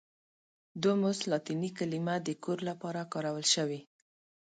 [0.81, 3.79] دوموس لاتیني کلمه د کور لپاره کارول شوې.